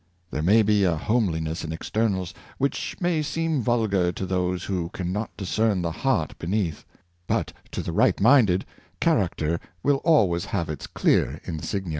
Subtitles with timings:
[0.31, 5.13] There may be a homeliness in externals, which ma}^ seem vulgar to those who can
[5.13, 6.83] not discern the heart beneath;
[7.27, 8.65] but, to the right minded,
[8.99, 11.89] character will always have its clear insignia.